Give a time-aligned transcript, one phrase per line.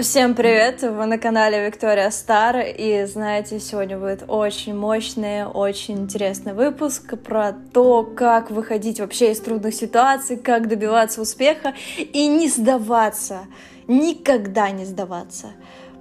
[0.00, 0.80] Всем привет!
[0.80, 7.52] Вы на канале Виктория Стар, и знаете, сегодня будет очень мощный, очень интересный выпуск про
[7.52, 13.40] то, как выходить вообще из трудных ситуаций, как добиваться успеха и не сдаваться,
[13.88, 15.48] никогда не сдаваться,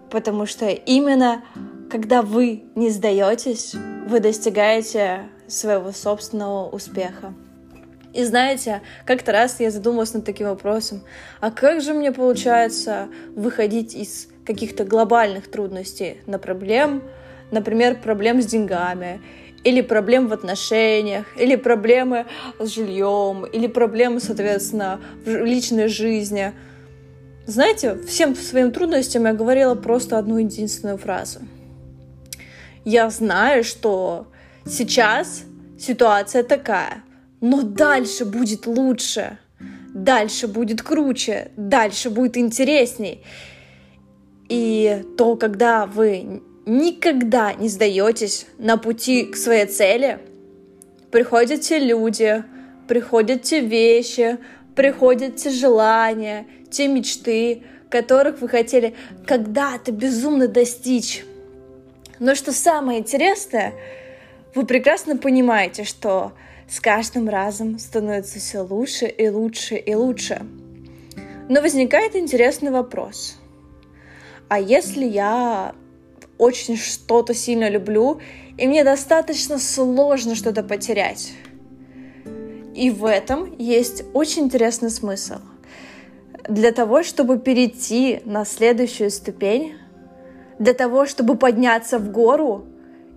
[0.09, 1.43] потому что именно
[1.91, 3.75] когда вы не сдаетесь,
[4.07, 7.33] вы достигаете своего собственного успеха.
[8.13, 11.03] И знаете, как-то раз я задумалась над таким вопросом,
[11.39, 17.03] а как же мне получается выходить из каких-то глобальных трудностей на проблем,
[17.51, 19.21] например, проблем с деньгами,
[19.63, 22.25] или проблем в отношениях, или проблемы
[22.59, 26.53] с жильем, или проблемы, соответственно, в личной жизни.
[27.45, 31.41] Знаете, всем своим трудностям я говорила просто одну единственную фразу.
[32.85, 34.27] Я знаю, что
[34.65, 35.43] сейчас
[35.77, 37.03] ситуация такая,
[37.41, 39.37] но дальше будет лучше,
[39.93, 43.23] дальше будет круче, дальше будет интересней.
[44.49, 50.19] И то, когда вы никогда не сдаетесь на пути к своей цели,
[51.11, 52.43] приходят те люди,
[52.87, 54.37] приходят те вещи,
[54.75, 58.95] приходят те желания, те мечты, которых вы хотели
[59.25, 61.23] когда-то безумно достичь.
[62.19, 63.73] Но что самое интересное,
[64.53, 66.33] вы прекрасно понимаете, что
[66.69, 70.41] с каждым разом становится все лучше и лучше и лучше.
[71.49, 73.37] Но возникает интересный вопрос.
[74.49, 75.73] А если я
[76.37, 78.19] очень что-то сильно люблю,
[78.57, 81.33] и мне достаточно сложно что-то потерять?
[82.75, 85.39] И в этом есть очень интересный смысл.
[86.47, 89.75] Для того, чтобы перейти на следующую ступень,
[90.59, 92.65] для того, чтобы подняться в гору,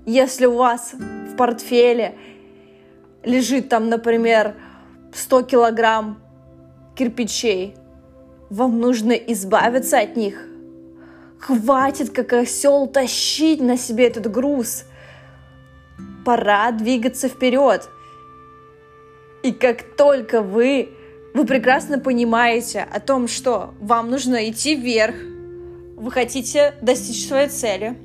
[0.06, 2.16] если у вас в портфеле
[3.24, 4.54] лежит там, например,
[5.14, 6.22] 100 килограмм
[6.94, 7.76] кирпичей,
[8.50, 10.46] вам нужно избавиться от них.
[11.40, 14.84] Хватит, как осел, тащить на себе этот груз.
[16.24, 17.88] Пора двигаться вперед.
[19.42, 20.90] И как только вы,
[21.34, 25.16] вы прекрасно понимаете о том, что вам нужно идти вверх,
[25.96, 27.98] вы хотите достичь своей цели,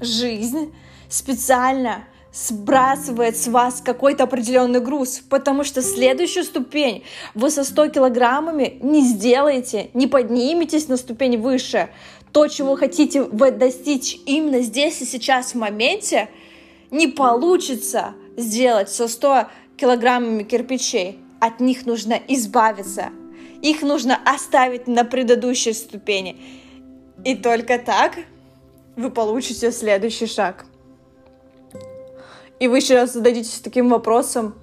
[0.00, 0.72] жизнь
[1.08, 2.04] специально
[2.34, 9.02] сбрасывает с вас какой-то определенный груз, потому что следующую ступень вы со 100 килограммами не
[9.02, 11.90] сделаете, не подниметесь на ступень выше.
[12.32, 16.28] То, чего хотите вы достичь именно здесь и сейчас в моменте,
[16.90, 19.46] не получится сделать со 100
[19.76, 21.20] килограммами кирпичей.
[21.38, 23.10] От них нужно избавиться.
[23.62, 26.36] Их нужно оставить на предыдущей ступени.
[27.24, 28.18] И только так
[28.96, 30.66] вы получите следующий шаг
[32.58, 34.54] и вы сейчас зададитесь таким вопросом,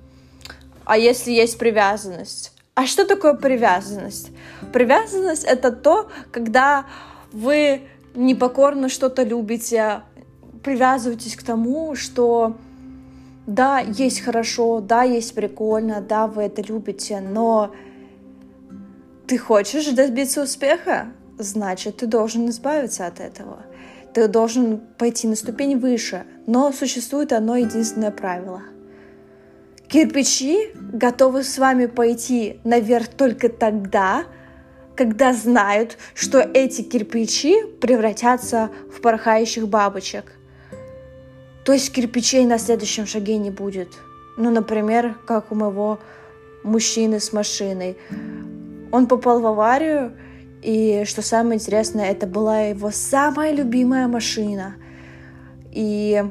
[0.86, 2.54] а если есть привязанность?
[2.74, 4.32] А что такое привязанность?
[4.74, 6.86] Привязанность— это то, когда
[7.32, 7.82] вы
[8.16, 10.02] непокорно что-то любите,
[10.64, 12.56] привязываетесь к тому, что
[13.46, 17.74] да, есть хорошо, да, есть прикольно, да, вы это любите, но
[19.28, 23.60] ты хочешь добиться успеха, значит, ты должен избавиться от этого
[24.14, 28.62] ты должен пойти на ступень выше, но существует одно единственное правило.
[29.88, 34.24] Кирпичи готовы с вами пойти наверх только тогда,
[34.96, 40.34] когда знают, что эти кирпичи превратятся в порхающих бабочек.
[41.66, 43.90] То есть кирпичей на следующем шаге не будет.
[44.38, 46.00] Ну, например, как у моего
[46.64, 47.98] мужчины с машиной.
[48.92, 50.14] Он попал в аварию,
[50.62, 54.76] и что самое интересное, это была его самая любимая машина.
[55.72, 56.24] И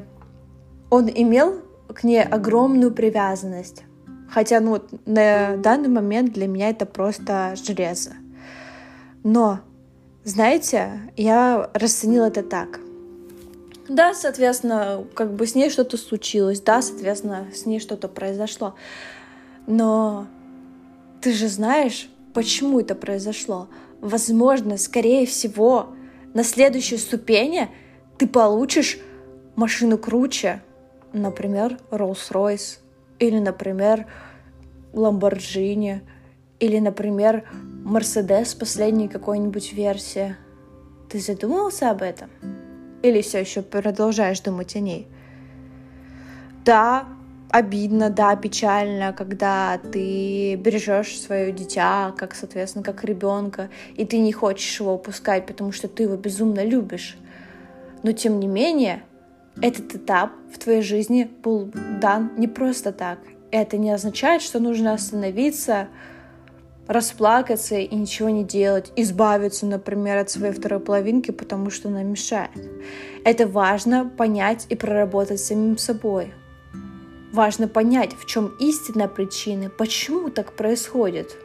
[0.89, 1.61] он имел
[1.93, 3.83] к ней огромную привязанность.
[4.29, 8.11] Хотя, ну, на данный момент для меня это просто железо.
[9.23, 9.59] Но,
[10.23, 12.79] знаете, я расценила это так.
[13.89, 18.75] Да, соответственно, как бы с ней что-то случилось, да, соответственно, с ней что-то произошло.
[19.67, 20.27] Но
[21.21, 23.69] ты же знаешь, почему это произошло
[24.01, 25.89] возможно, скорее всего,
[26.33, 27.69] на следующей ступени
[28.17, 28.99] ты получишь
[29.55, 30.61] машину круче,
[31.13, 32.79] например, Rolls-Royce,
[33.19, 34.07] или, например,
[34.93, 36.01] Lamborghini,
[36.59, 37.47] или, например,
[37.85, 40.35] Mercedes последней какой-нибудь версии.
[41.09, 42.29] Ты задумывался об этом?
[43.03, 45.07] Или все еще продолжаешь думать о ней?
[46.63, 47.07] Да,
[47.51, 54.31] обидно, да, печально, когда ты бережешь свое дитя, как, соответственно, как ребенка, и ты не
[54.31, 57.17] хочешь его упускать, потому что ты его безумно любишь.
[58.03, 59.03] Но тем не менее,
[59.61, 61.69] этот этап в твоей жизни был
[61.99, 63.19] дан не просто так.
[63.51, 65.89] Это не означает, что нужно остановиться
[66.87, 72.49] расплакаться и ничего не делать, избавиться, например, от своей второй половинки, потому что она мешает.
[73.23, 76.33] Это важно понять и проработать самим собой.
[77.31, 81.37] Важно понять, в чем истинная причина, почему так происходит.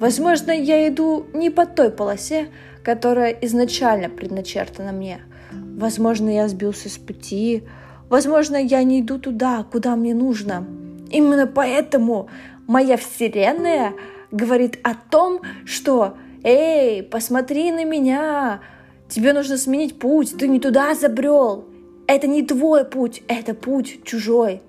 [0.00, 2.48] Возможно, я иду не по той полосе,
[2.82, 5.20] которая изначально предначертана мне.
[5.52, 7.64] Возможно, я сбился с пути.
[8.08, 10.66] Возможно, я не иду туда, куда мне нужно.
[11.10, 12.30] Именно поэтому
[12.66, 13.92] моя вселенная
[14.30, 18.60] говорит о том, что «Эй, посмотри на меня!
[19.08, 21.66] Тебе нужно сменить путь, ты не туда забрел!
[22.06, 24.62] Это не твой путь, это путь чужой!»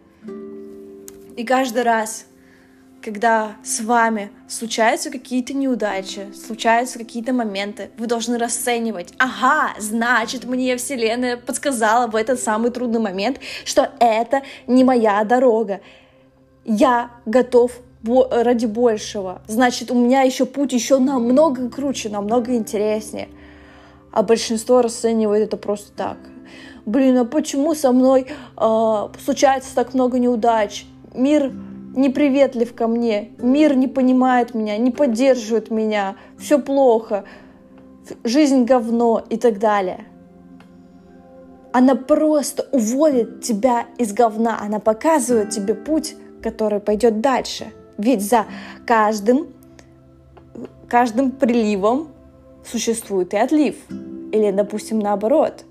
[1.35, 2.25] И каждый раз,
[3.01, 10.77] когда с вами случаются какие-то неудачи, случаются какие-то моменты, вы должны расценивать, ага, значит, мне
[10.77, 15.81] Вселенная подсказала в этот самый трудный момент, что это не моя дорога.
[16.65, 17.71] Я готов
[18.05, 19.41] ради большего.
[19.47, 23.29] Значит, у меня еще путь еще намного круче, намного интереснее.
[24.11, 26.17] А большинство расценивает это просто так.
[26.85, 28.27] Блин, а почему со мной
[28.57, 30.85] э, случается так много неудач?
[31.13, 31.51] Мир
[31.95, 37.25] неприветлив ко мне, мир не понимает меня, не поддерживает меня, все плохо,
[38.23, 40.05] жизнь говно и так далее.
[41.71, 47.65] Она просто уводит тебя из говна, она показывает тебе путь, который пойдет дальше–
[47.97, 48.45] ведь за
[48.85, 49.47] каждым,
[50.87, 52.09] каждым приливом
[52.65, 53.75] существует и отлив.
[54.31, 55.65] Или, допустим, наоборот.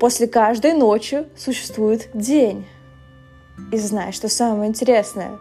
[0.00, 2.64] После каждой ночи существует день.
[3.70, 5.38] И знаешь, что самое интересное?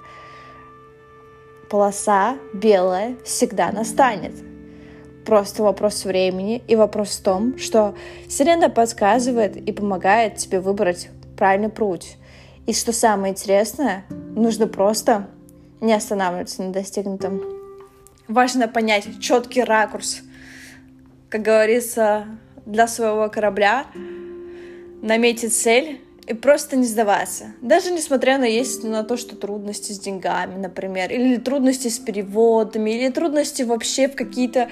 [1.69, 4.33] Полоса белая всегда настанет.
[5.25, 7.95] Просто вопрос времени и вопрос в том, что
[8.27, 12.17] Вселенная подсказывает и помогает тебе выбрать правильный путь.
[12.67, 15.27] И что самое интересное, нужно просто
[15.79, 17.41] не останавливаться на достигнутом.
[18.27, 20.21] Важно понять четкий ракурс,
[21.29, 22.25] как говорится,
[22.65, 23.85] для своего корабля,
[25.01, 27.53] наметить цель и просто не сдаваться.
[27.61, 32.91] Даже несмотря на есть на то, что трудности с деньгами, например, или трудности с переводами,
[32.91, 34.69] или трудности вообще в какие-то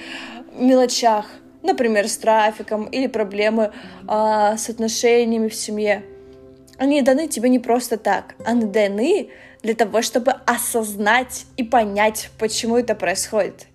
[0.54, 1.26] мелочах,
[1.62, 3.72] например, с трафиком или проблемы
[4.08, 6.04] э, с отношениями в семье.
[6.78, 9.30] Они даны тебе не просто так, они даны
[9.62, 13.66] для того, чтобы осознать и понять, почему это происходит.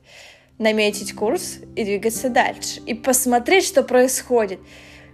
[0.57, 2.79] Наметить курс и двигаться дальше.
[2.85, 4.59] И посмотреть, что происходит.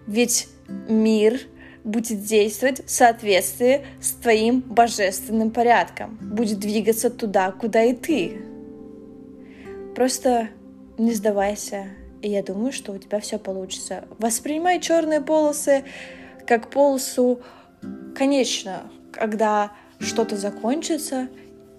[0.08, 0.48] Ведь
[0.88, 1.42] мир
[1.84, 6.18] будет действовать в соответствии с твоим божественным порядком.
[6.22, 8.42] Будет двигаться туда, куда и ты.
[9.96, 10.50] Просто
[10.98, 11.88] не сдавайся.
[12.22, 14.06] И я думаю, что у тебя все получится.
[14.20, 15.84] Воспринимай черные полосы
[16.46, 17.40] как полосу
[18.16, 21.28] конечно, когда что-то закончится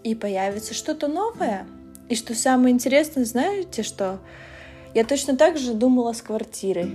[0.02, 1.66] и появится что-то новое.
[2.08, 4.18] И что самое интересное, знаете что?
[4.94, 6.90] Я точно так же думала с квартирой.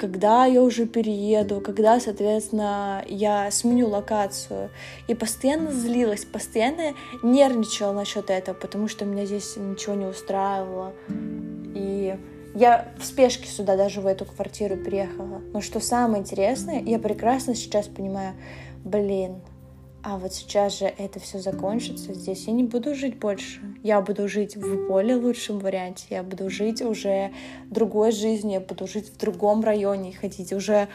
[0.00, 4.70] Когда я уже перееду, когда, соответственно, я сменю локацию.
[5.08, 10.94] И постоянно злилась, постоянно нервничала насчет этого, потому что меня здесь ничего не устраивало.
[11.74, 12.16] И
[12.54, 15.42] я в спешке сюда даже в эту квартиру приехала.
[15.52, 18.32] Но что самое интересное, я прекрасно сейчас понимаю,
[18.82, 19.42] блин,
[20.02, 23.60] а вот сейчас же это все закончится, здесь я не буду жить больше.
[23.82, 27.32] Я буду жить в более лучшем варианте, я буду жить уже
[27.70, 30.88] другой жизнью, я буду жить в другом районе, ходить уже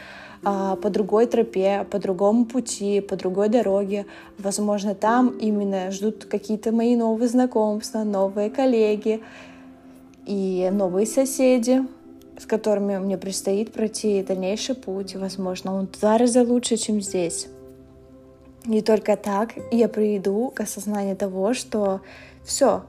[0.44, 4.06] а, по другой тропе, по другому пути, по другой дороге.
[4.38, 9.22] Возможно, там именно ждут какие-то мои новые знакомства, новые коллеги
[10.26, 11.82] и новые соседи,
[12.38, 15.14] с которыми мне предстоит пройти дальнейший путь.
[15.14, 17.46] Возможно, он в два раза лучше, чем здесь.
[18.68, 22.00] И только так я приду к осознанию того, что
[22.44, 22.84] все,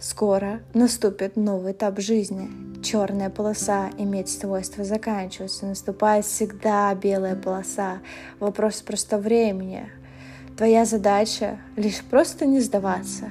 [0.00, 2.48] скоро наступит новый этап жизни.
[2.82, 7.98] Черная полоса имеет свойство заканчиваться, наступает всегда белая полоса.
[8.38, 9.90] Вопрос просто времени.
[10.56, 13.30] Твоя задача лишь просто не сдаваться.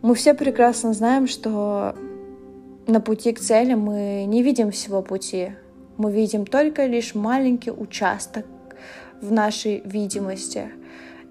[0.00, 1.94] Мы все прекрасно знаем, что
[2.86, 5.52] на пути к цели мы не видим всего пути.
[5.98, 8.46] Мы видим только лишь маленький участок
[9.20, 10.70] в нашей видимости.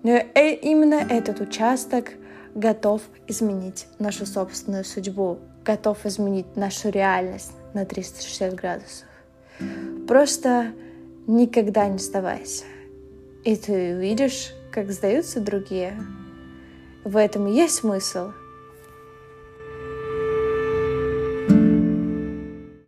[0.03, 2.11] Но э, именно этот участок
[2.55, 9.07] готов изменить нашу собственную судьбу, готов изменить нашу реальность на 360 градусов.
[10.07, 10.71] Просто
[11.27, 12.65] никогда не сдавайся.
[13.43, 15.93] И ты увидишь, как сдаются другие.
[17.03, 18.31] В этом есть смысл—